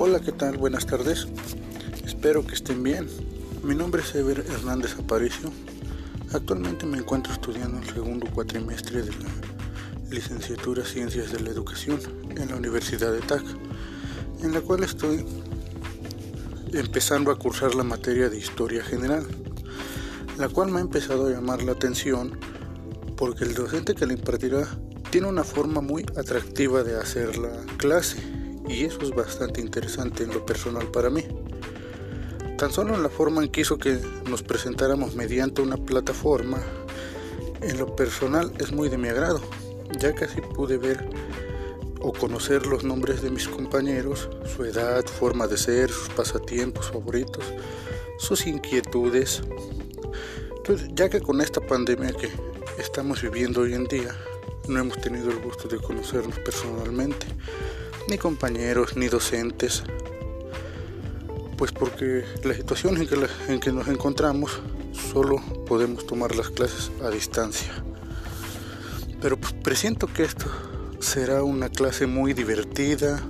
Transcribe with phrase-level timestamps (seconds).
[0.00, 0.58] Hola, ¿qué tal?
[0.58, 1.26] Buenas tardes.
[2.06, 3.08] Espero que estén bien.
[3.64, 5.50] Mi nombre es Ever Hernández Aparicio.
[6.32, 9.28] Actualmente me encuentro estudiando el segundo cuatrimestre de la
[10.08, 11.98] licenciatura Ciencias de la Educación
[12.30, 13.42] en la Universidad de TAC,
[14.44, 15.26] en la cual estoy
[16.72, 19.26] empezando a cursar la materia de Historia General,
[20.38, 22.38] la cual me ha empezado a llamar la atención
[23.16, 24.64] porque el docente que la impartirá
[25.10, 30.32] tiene una forma muy atractiva de hacer la clase y eso es bastante interesante en
[30.32, 31.24] lo personal para mí.
[32.56, 36.58] Tan solo en la forma en que hizo que nos presentáramos mediante una plataforma,
[37.60, 39.40] en lo personal es muy de mi agrado,
[39.98, 41.08] ya así pude ver
[42.00, 47.44] o conocer los nombres de mis compañeros, su edad, forma de ser, sus pasatiempos favoritos,
[48.18, 49.42] sus inquietudes.
[50.94, 52.28] ya que con esta pandemia que
[52.78, 54.14] estamos viviendo hoy en día,
[54.68, 57.26] no hemos tenido el gusto de conocernos personalmente,
[58.08, 59.82] ni compañeros, ni docentes,
[61.56, 64.60] pues porque la situación en que, en que nos encontramos
[64.92, 67.72] solo podemos tomar las clases a distancia.
[69.20, 70.46] Pero pues presiento que esto
[71.00, 73.20] será una clase muy divertida,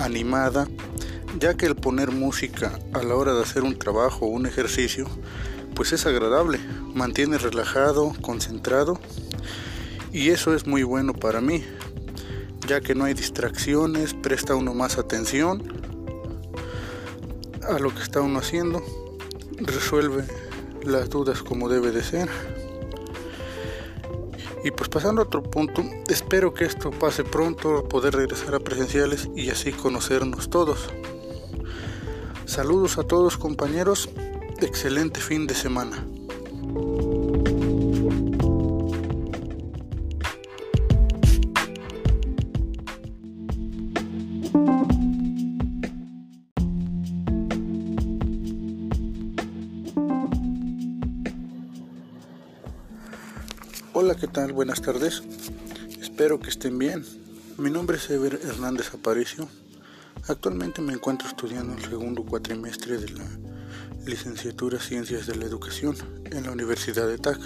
[0.00, 0.66] animada,
[1.38, 5.06] ya que el poner música a la hora de hacer un trabajo o un ejercicio,
[5.74, 6.58] pues es agradable,
[6.94, 8.98] mantiene relajado, concentrado,
[10.12, 11.62] y eso es muy bueno para mí,
[12.66, 15.62] ya que no hay distracciones, presta uno más atención
[17.62, 18.82] a lo que está uno haciendo,
[19.58, 20.24] resuelve
[20.82, 22.28] las dudas como debe de ser.
[24.64, 29.28] Y pues pasando a otro punto, espero que esto pase pronto, poder regresar a presenciales
[29.36, 30.88] y así conocernos todos.
[32.46, 34.08] Saludos a todos compañeros,
[34.60, 36.04] excelente fin de semana.
[53.98, 54.52] Hola, ¿qué tal?
[54.52, 55.22] Buenas tardes.
[56.02, 57.02] Espero que estén bien.
[57.56, 59.48] Mi nombre es Ever Hernández Aparicio.
[60.28, 63.24] Actualmente me encuentro estudiando el segundo cuatrimestre de la
[64.04, 65.96] licenciatura Ciencias de la Educación
[66.26, 67.40] en la Universidad de TAC,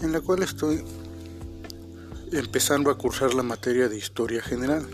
[0.00, 0.82] en la cual estoy
[2.32, 4.86] empezando a cursar la materia de Historia General,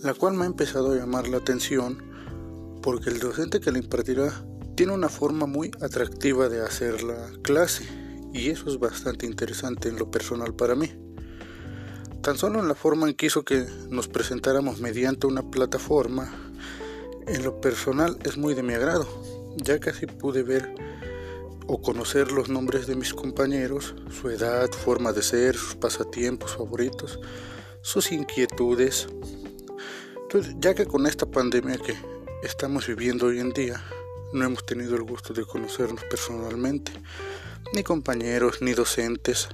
[0.00, 2.00] la cual me ha empezado a llamar la atención
[2.82, 4.32] porque el docente que la impartirá
[4.76, 8.05] tiene una forma muy atractiva de hacer la clase
[8.36, 10.92] y eso es bastante interesante en lo personal para mí.
[12.22, 16.32] Tan solo en la forma en que hizo que nos presentáramos mediante una plataforma,
[17.26, 19.06] en lo personal es muy de mi agrado,
[19.56, 20.74] ya así pude ver
[21.66, 27.18] o conocer los nombres de mis compañeros, su edad, forma de ser, sus pasatiempos favoritos,
[27.80, 29.08] sus inquietudes.
[30.58, 31.94] ya que con esta pandemia que
[32.42, 33.82] estamos viviendo hoy en día,
[34.32, 36.92] no hemos tenido el gusto de conocernos personalmente,
[37.72, 39.48] ni compañeros, ni docentes,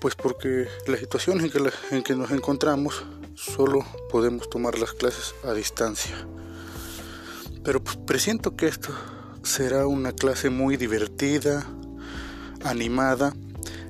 [0.00, 5.34] pues porque la situación en que, en que nos encontramos solo podemos tomar las clases
[5.44, 6.14] a distancia.
[7.64, 8.94] Pero pues presiento que esto
[9.42, 11.66] será una clase muy divertida,
[12.62, 13.34] animada,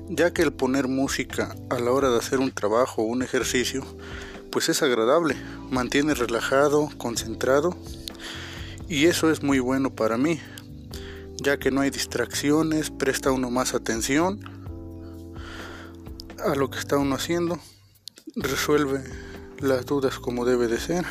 [0.07, 3.83] ya que el poner música a la hora de hacer un trabajo o un ejercicio,
[4.51, 5.35] pues es agradable,
[5.69, 7.75] mantiene relajado, concentrado,
[8.87, 10.39] y eso es muy bueno para mí,
[11.43, 14.39] ya que no hay distracciones, presta uno más atención
[16.43, 17.59] a lo que está uno haciendo,
[18.35, 19.03] resuelve
[19.59, 21.05] las dudas como debe de ser.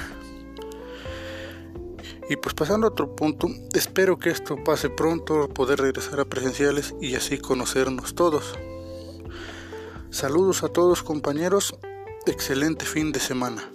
[2.30, 6.94] Y pues pasando a otro punto, espero que esto pase pronto, poder regresar a presenciales
[7.00, 8.54] y así conocernos todos.
[10.10, 11.76] Saludos a todos compañeros,
[12.26, 13.70] excelente fin de semana.